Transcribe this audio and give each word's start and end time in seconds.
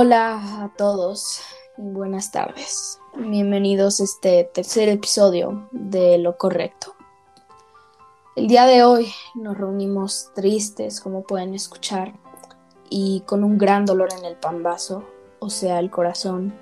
Hola 0.00 0.62
a 0.62 0.68
todos 0.76 1.40
y 1.76 1.82
buenas 1.82 2.30
tardes. 2.30 3.00
Bienvenidos 3.16 3.98
a 3.98 4.04
este 4.04 4.44
tercer 4.44 4.88
episodio 4.88 5.68
de 5.72 6.18
Lo 6.18 6.38
Correcto. 6.38 6.94
El 8.36 8.46
día 8.46 8.64
de 8.66 8.84
hoy 8.84 9.12
nos 9.34 9.58
reunimos 9.58 10.30
tristes, 10.36 11.00
como 11.00 11.24
pueden 11.24 11.52
escuchar, 11.52 12.14
y 12.88 13.24
con 13.26 13.42
un 13.42 13.58
gran 13.58 13.86
dolor 13.86 14.10
en 14.16 14.24
el 14.24 14.36
pambazo, 14.36 15.02
o 15.40 15.50
sea, 15.50 15.80
el 15.80 15.90
corazón, 15.90 16.54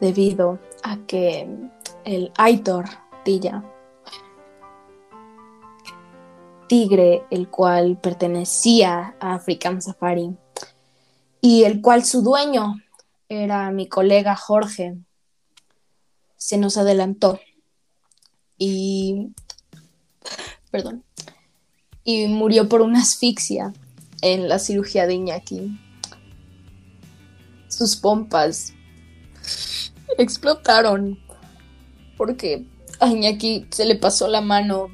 debido 0.00 0.58
a 0.82 0.96
que 1.06 1.46
el 2.06 2.32
Aitor 2.38 2.86
Tilla, 3.22 3.62
tigre 6.68 7.26
el 7.30 7.50
cual 7.50 7.98
pertenecía 8.00 9.14
a 9.20 9.34
African 9.34 9.82
Safari, 9.82 10.34
y 11.40 11.64
el 11.64 11.80
cual 11.80 12.04
su 12.04 12.22
dueño 12.22 12.76
era 13.28 13.70
mi 13.70 13.88
colega 13.88 14.36
Jorge, 14.36 14.96
se 16.36 16.58
nos 16.58 16.76
adelantó 16.76 17.38
y, 18.58 19.32
perdón, 20.70 21.04
y 22.04 22.26
murió 22.26 22.68
por 22.68 22.82
una 22.82 23.00
asfixia 23.00 23.72
en 24.22 24.48
la 24.48 24.58
cirugía 24.58 25.06
de 25.06 25.14
Iñaki. 25.14 25.78
Sus 27.68 27.96
pompas 27.96 28.72
explotaron 30.18 31.18
porque 32.16 32.66
a 32.98 33.06
Iñaki 33.08 33.66
se 33.70 33.84
le 33.84 33.96
pasó 33.96 34.28
la 34.28 34.40
mano 34.40 34.88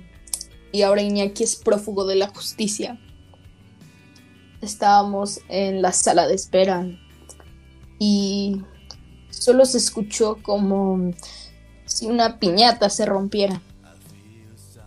y 0.72 0.82
ahora 0.82 1.02
Iñaki 1.02 1.42
es 1.42 1.56
prófugo 1.56 2.06
de 2.06 2.16
la 2.16 2.28
justicia. 2.28 3.00
Estábamos 4.62 5.40
en 5.48 5.82
la 5.82 5.92
sala 5.92 6.26
de 6.26 6.34
espera 6.34 6.86
y 7.98 8.62
solo 9.30 9.64
se 9.64 9.78
escuchó 9.78 10.38
como 10.42 11.12
si 11.84 12.06
una 12.06 12.38
piñata 12.38 12.90
se 12.90 13.06
rompiera. 13.06 13.60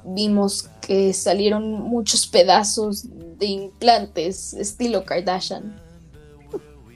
Vimos 0.03 0.69
que 0.81 1.13
salieron 1.13 1.71
muchos 1.71 2.27
pedazos 2.27 3.05
de 3.37 3.45
implantes 3.45 4.53
estilo 4.53 5.05
Kardashian 5.05 5.79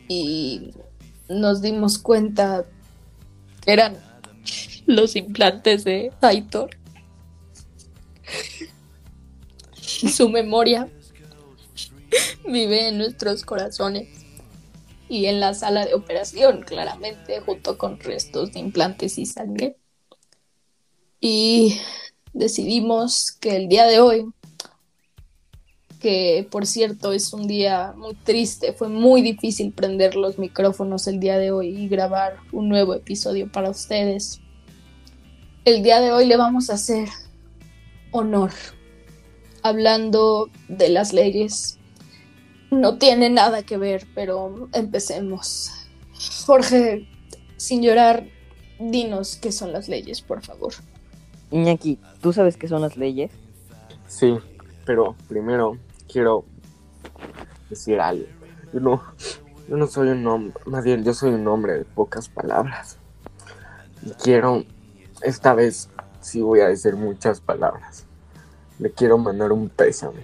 y 0.08 0.71
nos 1.30 1.61
dimos 1.61 1.97
cuenta 1.97 2.65
que 3.61 3.71
eran 3.71 3.97
los 4.85 5.15
implantes 5.15 5.83
de 5.83 6.11
Aitor. 6.21 6.71
Su 9.75 10.30
memoria 10.30 10.89
vive 12.45 12.88
en 12.88 12.97
nuestros 12.97 13.44
corazones 13.44 14.08
y 15.09 15.25
en 15.25 15.39
la 15.39 15.53
sala 15.53 15.86
de 15.86 15.94
operación, 15.94 16.63
claramente, 16.63 17.39
junto 17.41 17.77
con 17.77 17.99
restos 17.99 18.53
de 18.53 18.59
implantes 18.59 19.17
y 19.17 19.26
sangre. 19.26 19.77
Y 21.20 21.80
decidimos 22.33 23.31
que 23.31 23.55
el 23.55 23.70
día 23.70 23.86
de 23.86 23.99
hoy, 23.99 24.26
que 25.99 26.48
por 26.49 26.65
cierto 26.65 27.14
es 27.14 27.31
un 27.31 27.48
día 27.48 27.93
muy 27.95 28.15
triste, 28.15 28.73
fue 28.73 28.89
muy 28.89 29.21
difícil 29.21 29.71
prender 29.71 30.15
los 30.15 30.37
micrófonos 30.37 31.08
el 31.08 31.20
día 31.20 31.37
de 31.37 31.52
hoy 31.52 31.70
y 31.70 31.87
grabar 31.87 32.37
un 32.52 32.67
nuevo 32.67 32.93
episodio 32.93 33.49
para 33.52 33.70
ustedes. 33.70 34.42
El 35.64 35.81
día 35.81 36.02
de 36.02 36.11
hoy 36.11 36.25
le 36.25 36.36
vamos 36.36 36.70
a 36.70 36.73
hacer 36.73 37.08
honor 38.11 38.52
hablando 39.61 40.49
de 40.67 40.89
las 40.89 41.14
leyes. 41.14 41.80
No 42.73 42.98
tiene 42.98 43.30
nada 43.30 43.61
que 43.61 43.78
ver, 43.78 44.08
pero 44.16 44.67
empecemos. 44.73 45.72
Jorge, 46.48 47.08
sin 47.56 47.84
llorar, 47.84 48.26
dinos 48.80 49.38
qué 49.38 49.52
son 49.52 49.72
las 49.72 49.88
leyes, 49.88 50.22
por 50.22 50.42
favor. 50.42 50.73
Iñaki, 51.52 52.00
¿tú 52.20 52.34
sabes 52.34 52.58
qué 52.58 52.67
son 52.67 52.82
las 52.82 52.98
leyes? 52.98 53.32
Sí, 54.08 54.39
pero 54.86 55.16
primero 55.28 55.78
quiero 56.11 56.45
decir 57.70 58.00
algo. 58.00 58.26
Yo 58.73 58.80
no, 58.80 59.04
yo 59.70 59.78
no 59.78 59.86
soy 59.86 60.08
un 60.10 60.26
hombre, 60.26 60.55
más 60.66 60.84
bien 60.84 61.04
yo 61.04 61.14
soy 61.14 61.32
un 61.32 61.48
hombre 61.48 61.73
de 61.73 61.86
pocas 61.86 62.28
palabras. 62.28 62.98
Y 64.04 64.10
quiero, 64.11 64.64
esta 65.22 65.54
vez 65.54 65.90
sí 66.22 66.42
voy 66.42 66.61
a 66.61 66.70
decir 66.70 66.95
muchas 66.95 67.40
palabras. 67.40 68.05
Le 68.80 68.90
quiero 68.92 69.20
mandar 69.20 69.52
un 69.52 69.70
pésame 69.70 70.23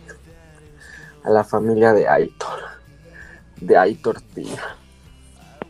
a 1.24 1.30
la 1.30 1.44
familia 1.44 1.94
de 1.94 2.08
Aitor, 2.08 2.60
de 3.60 3.78
Aitor 3.78 4.22
Tilla. 4.22 4.78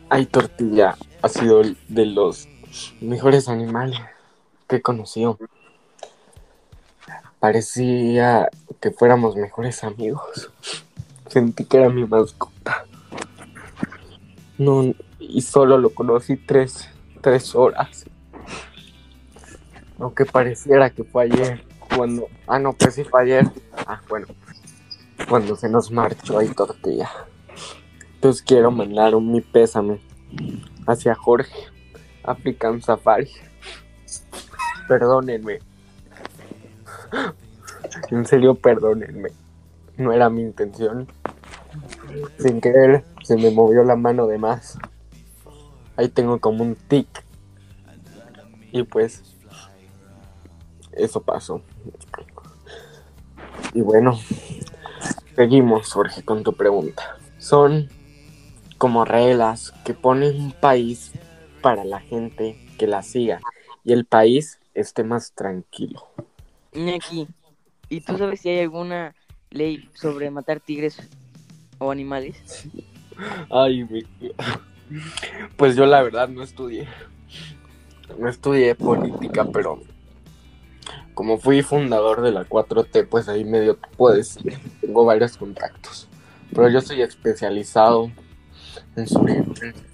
Aitor 0.08 0.48
Tilla 0.48 0.96
ha 1.22 1.28
sido 1.28 1.62
de 1.88 2.06
los 2.06 2.48
mejores 3.00 3.48
animales 3.48 3.98
que 4.68 4.76
he 4.76 4.82
conocido. 4.82 5.38
Parecía 7.38 8.48
que 8.80 8.90
fuéramos 8.90 9.36
mejores 9.36 9.82
amigos. 9.84 10.50
Sentí 11.28 11.64
que 11.64 11.78
era 11.78 11.88
mi 11.88 12.04
mascota. 12.06 12.84
No, 14.58 14.92
y 15.18 15.42
solo 15.42 15.78
lo 15.78 15.90
conocí 15.90 16.36
tres, 16.36 16.88
tres 17.20 17.54
horas. 17.54 18.04
Aunque 19.98 20.24
pareciera 20.26 20.90
que 20.90 21.04
fue 21.04 21.24
ayer. 21.24 21.64
Cuando. 21.96 22.28
Ah, 22.46 22.58
no, 22.58 22.72
pues 22.72 22.94
sí 22.94 23.04
fue 23.04 23.22
ayer. 23.22 23.46
Ah, 23.86 24.00
bueno. 24.08 24.26
Cuando 25.30 25.54
se 25.54 25.68
nos 25.68 25.92
marchó 25.92 26.40
ahí 26.40 26.48
tortilla. 26.48 27.08
Entonces 28.14 28.42
quiero 28.42 28.72
mandar 28.72 29.14
un 29.14 29.30
mi 29.30 29.40
pésame 29.40 30.00
hacia 30.88 31.14
Jorge. 31.14 31.68
African 32.24 32.82
Safari. 32.82 33.30
Perdónenme. 34.88 35.60
En 38.10 38.26
serio, 38.26 38.56
perdónenme. 38.56 39.30
No 39.96 40.12
era 40.12 40.28
mi 40.30 40.42
intención. 40.42 41.06
Sin 42.40 42.60
querer, 42.60 43.04
se 43.22 43.36
me 43.36 43.52
movió 43.52 43.84
la 43.84 43.94
mano 43.94 44.26
de 44.26 44.36
más. 44.36 44.78
Ahí 45.96 46.08
tengo 46.08 46.40
como 46.40 46.64
un 46.64 46.74
tic. 46.74 47.06
Y 48.72 48.82
pues, 48.82 49.22
eso 50.90 51.22
pasó. 51.22 51.62
Y 53.74 53.82
bueno, 53.82 54.18
seguimos, 55.40 55.90
Jorge, 55.90 56.22
con 56.22 56.42
tu 56.42 56.52
pregunta. 56.52 57.16
Son 57.38 57.88
como 58.76 59.06
reglas 59.06 59.72
que 59.86 59.94
pone 59.94 60.28
un 60.28 60.52
país 60.52 61.12
para 61.62 61.82
la 61.82 61.98
gente 61.98 62.58
que 62.76 62.86
la 62.86 63.02
siga 63.02 63.40
y 63.82 63.94
el 63.94 64.04
país 64.04 64.60
esté 64.74 65.02
más 65.02 65.32
tranquilo. 65.32 66.06
Iñaki, 66.74 67.26
¿y 67.88 68.02
tú 68.02 68.18
sabes 68.18 68.42
si 68.42 68.50
hay 68.50 68.60
alguna 68.60 69.14
ley 69.48 69.88
sobre 69.94 70.30
matar 70.30 70.60
tigres 70.60 71.08
o 71.78 71.90
animales? 71.90 72.68
Ay, 73.50 73.84
mi... 73.84 74.02
pues 75.56 75.74
yo 75.74 75.86
la 75.86 76.02
verdad 76.02 76.28
no 76.28 76.42
estudié. 76.42 76.86
No 78.18 78.28
estudié 78.28 78.74
política, 78.74 79.46
pero 79.50 79.80
como 81.14 81.38
fui 81.38 81.62
fundador 81.62 82.22
de 82.22 82.32
la 82.32 82.44
4T, 82.46 83.06
pues 83.08 83.28
ahí 83.28 83.44
medio 83.44 83.78
puedo 83.96 84.14
decir, 84.16 84.58
tengo 84.80 85.04
varios 85.04 85.36
contactos. 85.36 86.08
Pero 86.54 86.68
yo 86.68 86.80
soy 86.80 87.02
especializado 87.02 88.10
en 88.96 89.06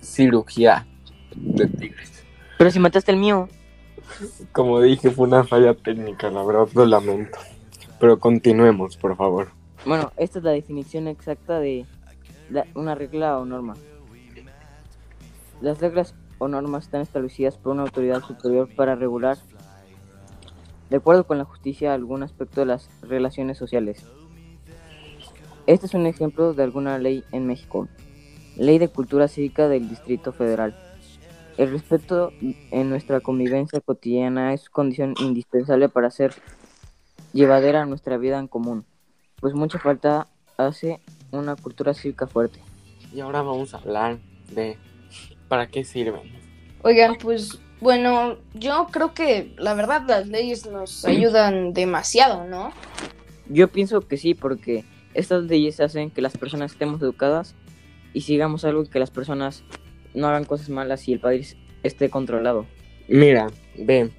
cirugía 0.01 0.87
de 1.35 1.67
tigres. 1.67 2.25
Pero 2.59 2.71
si 2.71 2.79
mataste 2.79 3.13
el 3.13 3.19
mío. 3.19 3.49
Como 4.53 4.81
dije, 4.81 5.11
fue 5.11 5.27
una 5.27 5.45
falla 5.45 5.75
técnica, 5.75 6.31
la 6.31 6.43
verdad 6.45 6.69
lo 6.75 6.87
lamento. 6.87 7.39
Pero 8.01 8.19
continuemos, 8.19 8.97
por 8.97 9.17
favor. 9.17 9.49
Bueno, 9.85 10.13
esta 10.17 10.39
es 10.39 10.45
la 10.45 10.53
definición 10.53 11.09
exacta 11.09 11.59
de 11.61 11.85
la- 12.51 12.67
una 12.75 12.95
regla 12.95 13.39
o 13.39 13.45
norma. 13.45 13.75
Las 15.61 15.81
reglas 15.81 16.15
o 16.39 16.49
normas 16.49 16.85
están 16.85 17.01
establecidas 17.01 17.57
por 17.57 17.73
una 17.73 17.83
autoridad 17.83 18.23
superior 18.23 18.69
para 18.75 18.95
regular, 18.95 19.39
de 20.91 20.97
acuerdo 20.97 21.27
con 21.27 21.39
la 21.39 21.45
justicia, 21.45 21.95
algún 21.95 22.23
aspecto 22.23 22.61
de 22.61 22.67
las 22.67 22.89
relaciones 23.03 23.59
sociales. 23.59 24.05
Este 25.67 25.87
es 25.87 25.95
un 25.95 26.07
ejemplo 26.07 26.55
de 26.55 26.63
alguna 26.63 26.99
ley 26.99 27.25
en 27.33 27.47
México. 27.47 27.89
Ley 28.57 28.79
de 28.79 28.89
Cultura 28.89 29.29
Cívica 29.29 29.69
del 29.69 29.89
Distrito 29.89 30.33
Federal. 30.33 30.75
El 31.59 31.71
respeto 31.71 32.33
en 32.71 32.91
nuestra 32.91 33.21
convivencia 33.21 33.81
cotidiana 33.81 34.53
es 34.53 34.69
condición 34.69 35.15
indispensable 35.21 35.89
para 35.89 36.09
hacer 36.09 36.35
llevadera 37.33 37.85
nuestra 37.87 38.17
vida 38.17 38.39
en 38.39 38.49
común, 38.49 38.85
pues 39.41 39.55
mucha 39.55 39.79
falta 39.79 40.27
hace 40.57 41.01
una 41.33 41.57
cultura 41.57 41.95
cívica 41.95 42.27
fuerte. 42.27 42.61
Y 43.13 43.21
ahora 43.21 43.43
vamos 43.43 43.75
a 43.75 43.79
hablar 43.79 44.19
de 44.55 44.79
para 45.49 45.67
qué 45.69 45.85
sirven. 45.85 46.23
Oigan, 46.83 47.17
pues 47.17 47.61
bueno, 47.81 48.37
yo 48.55 48.87
creo 48.91 49.13
que 49.13 49.55
la 49.59 49.75
verdad 49.75 50.03
las 50.07 50.29
leyes 50.29 50.67
nos 50.67 51.05
ayudan 51.05 51.75
demasiado, 51.75 52.45
¿no? 52.45 52.73
Yo 53.49 53.69
pienso 53.69 54.01
que 54.01 54.17
sí, 54.17 54.35
porque 54.35 54.85
estas 55.15 55.45
leyes 55.45 55.81
hacen 55.81 56.11
que 56.11 56.23
las 56.23 56.37
personas 56.37 56.73
estemos 56.73 57.01
educadas 57.03 57.55
y 58.13 58.23
sigamos 58.23 58.65
algo 58.65 58.85
que 58.85 58.99
las 58.99 59.11
personas 59.11 59.63
no 60.15 60.29
hagan 60.29 60.45
cosas 60.45 60.71
malas 60.71 61.07
y 61.09 61.13
el 61.13 61.21
país 61.21 61.57
esté 61.83 62.09
controlado. 62.11 62.67
Mira, 63.09 63.49
ve, 63.79 64.11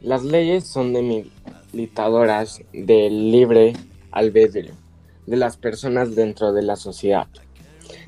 las 0.00 0.24
leyes 0.24 0.66
son 0.66 0.92
delimitadoras 0.92 2.62
del 2.72 3.30
libre 3.30 3.74
albedrío 4.10 4.72
de 5.26 5.36
las 5.36 5.56
personas 5.56 6.14
dentro 6.14 6.52
de 6.52 6.62
la 6.62 6.76
sociedad. 6.76 7.28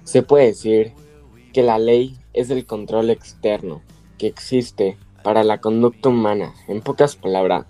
Se 0.04 0.22
puede 0.22 0.46
decir 0.46 0.92
que 1.52 1.62
la 1.62 1.78
ley 1.78 2.16
es 2.32 2.50
el 2.50 2.66
control 2.66 3.10
externo 3.10 3.82
que 4.18 4.26
existe 4.26 4.98
para 5.22 5.44
la 5.44 5.60
conducta 5.60 6.08
humana. 6.08 6.54
En 6.68 6.80
pocas 6.82 7.16
palabras, 7.16 7.66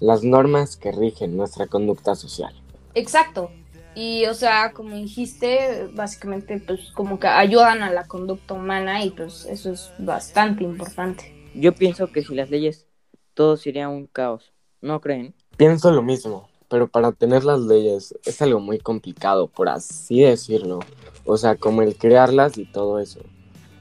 las 0.00 0.22
normas 0.24 0.76
que 0.76 0.92
rigen 0.92 1.36
nuestra 1.36 1.66
conducta 1.66 2.14
social. 2.14 2.54
Exacto. 2.94 3.50
Y, 3.94 4.26
o 4.26 4.34
sea, 4.34 4.72
como 4.72 4.94
dijiste, 4.94 5.88
básicamente, 5.92 6.62
pues 6.64 6.92
como 6.92 7.18
que 7.18 7.26
ayudan 7.26 7.82
a 7.82 7.90
la 7.90 8.06
conducta 8.06 8.54
humana 8.54 9.04
y 9.04 9.10
pues 9.10 9.46
eso 9.46 9.72
es 9.72 9.92
bastante 9.98 10.64
importante. 10.64 11.34
Yo 11.54 11.74
pienso 11.74 12.12
que 12.12 12.22
si 12.22 12.34
las 12.34 12.50
leyes, 12.50 12.86
todo 13.34 13.56
sería 13.56 13.88
un 13.88 14.06
caos, 14.06 14.52
¿no 14.80 15.00
creen? 15.00 15.34
Pienso 15.56 15.90
lo 15.90 16.02
mismo, 16.02 16.48
pero 16.68 16.86
para 16.86 17.10
tener 17.12 17.44
las 17.44 17.60
leyes 17.60 18.14
es 18.24 18.40
algo 18.40 18.60
muy 18.60 18.78
complicado, 18.78 19.48
por 19.48 19.68
así 19.68 20.20
decirlo. 20.20 20.78
O 21.24 21.36
sea, 21.36 21.56
como 21.56 21.82
el 21.82 21.96
crearlas 21.96 22.56
y 22.58 22.64
todo 22.64 23.00
eso. 23.00 23.20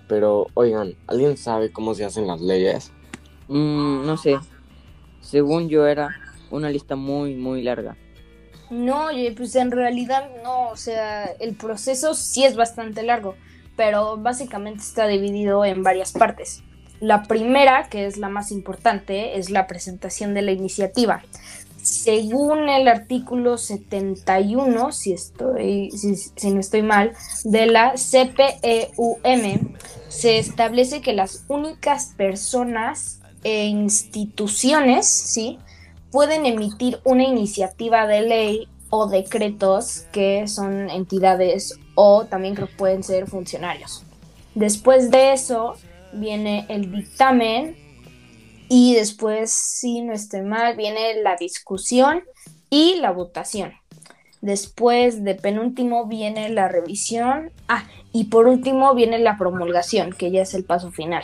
Pero, 0.10 0.48
oigan, 0.56 0.96
¿alguien 1.08 1.38
sabe 1.38 1.72
cómo 1.72 1.94
se 1.94 2.04
hacen 2.04 2.28
las 2.28 2.42
leyes? 2.42 2.92
Mm, 3.48 4.06
no 4.06 4.18
sé. 4.18 4.38
Según 5.22 5.70
yo 5.70 5.88
era 5.88 6.10
una 6.50 6.70
lista 6.70 6.96
muy, 6.96 7.36
muy 7.36 7.62
larga. 7.62 7.96
No, 8.72 9.08
pues 9.38 9.56
en 9.56 9.72
realidad 9.72 10.30
no, 10.44 10.70
o 10.70 10.76
sea, 10.76 11.26
el 11.40 11.56
proceso 11.56 12.14
sí 12.16 12.44
es 12.44 12.56
bastante 12.56 13.04
largo, 13.04 13.36
pero 13.76 14.18
básicamente 14.18 14.82
está 14.82 15.08
dividido 15.08 15.64
en 15.64 15.84
varias 15.84 16.12
partes. 16.12 16.64
La 17.00 17.24
primera, 17.24 17.88
que 17.90 18.06
es 18.06 18.18
la 18.18 18.30
más 18.30 18.52
importante, 18.52 19.38
es 19.38 19.50
la 19.50 19.68
presentación 19.68 20.34
de 20.34 20.42
la 20.42 20.52
iniciativa. 20.52 21.24
Según 21.82 22.70
el 22.70 22.88
artículo 22.88 23.58
71, 23.58 24.92
si, 24.92 25.14
estoy, 25.14 25.92
si, 25.92 26.16
si 26.16 26.52
no 26.52 26.60
estoy 26.60 26.82
mal, 26.82 27.14
de 27.44 27.66
la 27.68 27.94
CPEUM, 27.94 29.76
se 30.08 30.40
establece 30.40 31.02
que 31.02 31.14
las 31.14 31.46
únicas 31.48 32.14
personas 32.18 33.20
e 33.44 33.66
instituciones, 33.66 35.08
¿sí? 35.08 35.60
pueden 36.12 36.46
emitir 36.46 37.00
una 37.04 37.24
iniciativa 37.24 38.08
de 38.08 38.22
ley 38.22 38.68
o 38.90 39.08
decretos 39.08 40.06
que 40.12 40.48
son 40.48 40.90
entidades 40.90 41.80
o 41.96 42.26
también 42.26 42.56
que 42.56 42.66
pueden 42.66 43.04
ser 43.04 43.28
funcionarios. 43.28 44.04
Después 44.56 45.12
de 45.12 45.34
eso 45.34 45.76
viene 46.12 46.66
el 46.70 46.92
dictamen 46.92 47.78
y 48.70 48.94
después, 48.94 49.52
si 49.52 50.02
no 50.02 50.14
estoy 50.14 50.42
mal, 50.42 50.78
viene 50.78 51.22
la 51.24 51.36
discusión 51.36 52.24
y 52.70 52.98
la 53.02 53.12
votación. 53.12 53.74
Después 54.42 55.24
de 55.24 55.36
penúltimo 55.36 56.06
viene 56.06 56.50
la 56.50 56.68
revisión. 56.68 57.52
Ah, 57.68 57.86
y 58.14 58.26
por 58.26 58.48
último 58.48 58.94
viene 58.94 59.20
la 59.20 59.38
promulgación, 59.38 60.14
que 60.14 60.32
ya 60.32 60.44
es 60.44 60.54
el 60.54 60.64
paso 60.64 60.92
final. 60.92 61.24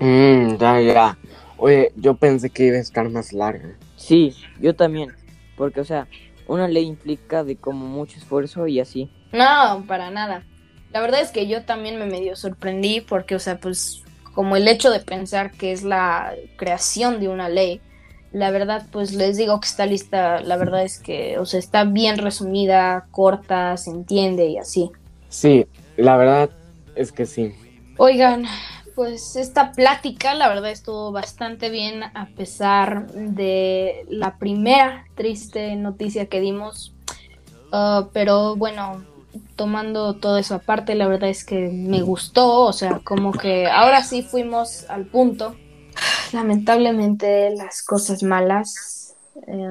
Mmm, 0.00 0.56
ya, 0.56 0.80
ya. 0.80 1.18
Oye, 1.58 1.92
yo 1.96 2.14
pensé 2.14 2.50
que 2.50 2.64
iba 2.64 2.76
a 2.76 2.80
estar 2.80 3.08
más 3.10 3.32
larga. 3.32 3.76
Sí, 3.96 4.34
yo 4.60 4.74
también. 4.74 5.12
Porque, 5.56 5.80
o 5.80 5.84
sea, 5.84 6.08
una 6.46 6.68
ley 6.68 6.86
implica 6.86 7.44
de 7.44 7.56
como 7.56 7.86
mucho 7.86 8.16
esfuerzo 8.18 8.66
y 8.66 8.80
así. 8.80 9.10
No, 9.32 9.84
para 9.86 10.10
nada. 10.10 10.44
La 10.92 11.00
verdad 11.00 11.20
es 11.20 11.30
que 11.30 11.46
yo 11.46 11.64
también 11.64 11.98
me 11.98 12.06
medio 12.06 12.34
sorprendí 12.34 13.02
porque, 13.02 13.34
o 13.34 13.38
sea, 13.38 13.60
pues 13.60 14.02
como 14.38 14.54
el 14.54 14.68
hecho 14.68 14.92
de 14.92 15.00
pensar 15.00 15.50
que 15.50 15.72
es 15.72 15.82
la 15.82 16.32
creación 16.54 17.18
de 17.18 17.26
una 17.26 17.48
ley, 17.48 17.80
la 18.30 18.52
verdad, 18.52 18.86
pues 18.92 19.12
les 19.12 19.36
digo 19.36 19.58
que 19.58 19.66
esta 19.66 19.84
lista, 19.84 20.38
la 20.42 20.56
verdad 20.56 20.84
es 20.84 21.00
que, 21.00 21.40
o 21.40 21.44
sea, 21.44 21.58
está 21.58 21.82
bien 21.82 22.18
resumida, 22.18 23.08
corta, 23.10 23.76
se 23.76 23.90
entiende 23.90 24.46
y 24.46 24.58
así. 24.58 24.92
Sí, 25.28 25.66
la 25.96 26.16
verdad 26.16 26.50
es 26.94 27.10
que 27.10 27.26
sí. 27.26 27.52
Oigan, 27.96 28.44
pues 28.94 29.34
esta 29.34 29.72
plática 29.72 30.34
la 30.34 30.46
verdad 30.46 30.70
estuvo 30.70 31.10
bastante 31.10 31.68
bien 31.68 32.04
a 32.04 32.28
pesar 32.36 33.10
de 33.10 34.06
la 34.08 34.38
primera 34.38 35.04
triste 35.16 35.74
noticia 35.74 36.26
que 36.26 36.38
dimos. 36.38 36.94
Uh, 37.72 38.06
pero 38.12 38.54
bueno, 38.54 39.04
tomando 39.56 40.14
todo 40.14 40.38
eso 40.38 40.54
aparte, 40.54 40.94
la 40.94 41.08
verdad 41.08 41.30
es 41.30 41.44
que 41.44 41.68
me 41.68 42.02
gustó, 42.02 42.60
o 42.60 42.72
sea, 42.72 43.00
como 43.04 43.32
que 43.32 43.66
ahora 43.66 44.02
sí 44.02 44.22
fuimos 44.22 44.88
al 44.88 45.06
punto. 45.06 45.56
Lamentablemente 46.32 47.54
las 47.56 47.82
cosas 47.82 48.22
malas 48.22 49.14
eh, 49.46 49.68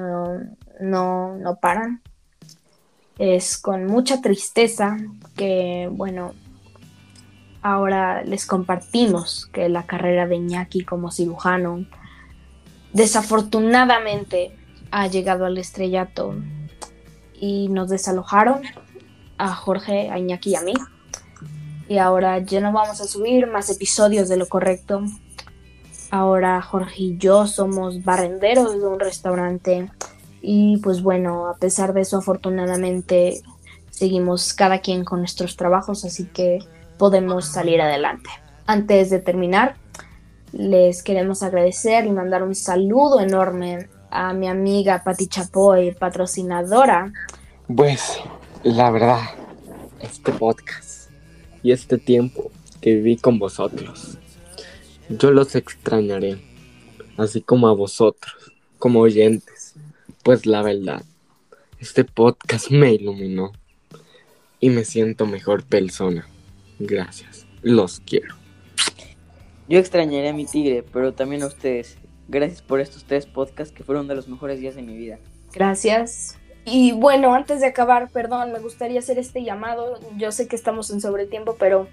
no, 0.81 1.35
no 1.35 1.55
paran. 1.61 2.01
Es 3.17 3.57
con 3.57 3.85
mucha 3.85 4.21
tristeza 4.21 4.97
que, 5.35 5.89
bueno, 5.91 6.33
ahora 7.61 8.23
les 8.23 8.45
compartimos 8.45 9.47
que 9.51 9.69
la 9.69 9.83
carrera 9.83 10.27
de 10.27 10.35
Iñaki 10.35 10.83
como 10.83 11.11
cirujano 11.11 11.85
desafortunadamente 12.93 14.55
ha 14.91 15.07
llegado 15.07 15.45
al 15.45 15.57
estrellato 15.57 16.35
y 17.39 17.69
nos 17.69 17.89
desalojaron 17.89 18.61
a 19.37 19.53
Jorge, 19.53 20.09
a 20.09 20.19
Iñaki 20.19 20.51
y 20.51 20.55
a 20.55 20.61
mí. 20.61 20.73
Y 21.87 21.97
ahora 21.97 22.39
ya 22.39 22.59
no 22.59 22.71
vamos 22.71 22.99
a 23.01 23.05
subir 23.05 23.47
más 23.47 23.69
episodios 23.69 24.29
de 24.29 24.37
lo 24.37 24.47
correcto. 24.47 25.03
Ahora 26.11 26.61
Jorge 26.61 27.03
y 27.03 27.17
yo 27.17 27.47
somos 27.47 28.03
barrenderos 28.03 28.73
de 28.73 28.87
un 28.87 28.99
restaurante. 28.99 29.89
Y 30.41 30.77
pues 30.77 31.01
bueno, 31.01 31.47
a 31.47 31.55
pesar 31.55 31.93
de 31.93 32.01
eso, 32.01 32.17
afortunadamente 32.17 33.41
seguimos 33.89 34.53
cada 34.53 34.79
quien 34.79 35.03
con 35.03 35.19
nuestros 35.19 35.55
trabajos, 35.57 36.05
así 36.05 36.25
que 36.25 36.59
podemos 36.97 37.45
salir 37.45 37.81
adelante. 37.81 38.29
Antes 38.65 39.09
de 39.09 39.19
terminar, 39.19 39.75
les 40.51 41.03
queremos 41.03 41.43
agradecer 41.43 42.05
y 42.05 42.11
mandar 42.11 42.43
un 42.43 42.55
saludo 42.55 43.19
enorme 43.19 43.89
a 44.09 44.33
mi 44.33 44.47
amiga 44.47 45.03
Pati 45.03 45.27
Chapoy, 45.27 45.93
patrocinadora. 45.93 47.11
Pues, 47.75 48.19
la 48.63 48.91
verdad, 48.91 49.21
este 50.01 50.31
podcast 50.31 51.11
y 51.63 51.71
este 51.71 51.97
tiempo 51.97 52.51
que 52.81 52.95
viví 52.95 53.17
con 53.17 53.39
vosotros, 53.39 54.17
yo 55.09 55.31
los 55.31 55.55
extrañaré, 55.55 56.37
así 57.17 57.41
como 57.41 57.67
a 57.67 57.73
vosotros, 57.73 58.53
como 58.79 58.99
oyentes. 58.99 59.75
Pues 60.23 60.45
la 60.45 60.61
verdad, 60.61 61.03
este 61.79 62.03
podcast 62.03 62.69
me 62.71 62.93
iluminó 62.93 63.53
y 64.59 64.69
me 64.69 64.83
siento 64.83 65.25
mejor 65.25 65.63
persona. 65.63 66.27
Gracias. 66.79 67.45
Los 67.61 67.99
quiero. 68.01 68.35
Yo 69.69 69.79
extrañaré 69.79 70.29
a 70.29 70.33
mi 70.33 70.45
tigre, 70.45 70.83
pero 70.93 71.13
también 71.13 71.43
a 71.43 71.47
ustedes. 71.47 71.97
Gracias 72.27 72.61
por 72.61 72.79
estos 72.79 73.05
tres 73.05 73.25
podcasts 73.25 73.73
que 73.73 73.83
fueron 73.83 74.07
de 74.07 74.15
los 74.15 74.27
mejores 74.27 74.59
días 74.59 74.75
de 74.75 74.81
mi 74.81 74.97
vida. 74.97 75.19
Gracias. 75.53 76.37
Y 76.69 76.91
bueno, 76.91 77.33
antes 77.33 77.61
de 77.61 77.67
acabar, 77.67 78.09
perdón, 78.09 78.51
me 78.51 78.59
gustaría 78.59 78.99
hacer 78.99 79.17
este 79.17 79.41
llamado. 79.41 80.01
Yo 80.17 80.33
sé 80.33 80.49
que 80.49 80.57
estamos 80.57 80.91
en 80.91 80.99
sobretiempo, 80.99 81.55
pero 81.57 81.87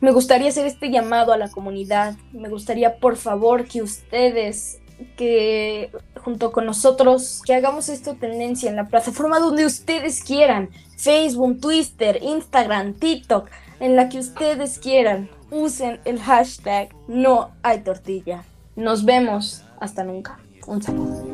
me 0.00 0.12
gustaría 0.12 0.48
hacer 0.48 0.64
este 0.64 0.90
llamado 0.90 1.32
a 1.32 1.36
la 1.36 1.50
comunidad. 1.50 2.14
Me 2.32 2.48
gustaría, 2.48 2.98
por 2.98 3.16
favor, 3.16 3.66
que 3.66 3.82
ustedes, 3.82 4.78
que 5.16 5.90
junto 6.22 6.52
con 6.52 6.66
nosotros, 6.66 7.42
que 7.44 7.56
hagamos 7.56 7.88
esta 7.88 8.14
tendencia 8.14 8.70
en 8.70 8.76
la 8.76 8.86
plataforma 8.86 9.40
donde 9.40 9.66
ustedes 9.66 10.22
quieran. 10.22 10.70
Facebook, 10.96 11.60
Twitter, 11.60 12.20
Instagram, 12.22 12.94
TikTok 12.94 13.50
en 13.80 13.96
la 13.96 14.08
que 14.08 14.20
ustedes 14.20 14.78
quieran. 14.78 15.30
Usen 15.50 15.98
el 16.04 16.20
hashtag 16.20 16.90
no 17.08 17.50
hay 17.64 17.80
tortilla. 17.80 18.44
Nos 18.76 19.04
vemos. 19.04 19.64
Hasta 19.80 20.04
nunca. 20.04 20.38
Un 20.68 20.80
saludo. 20.80 21.31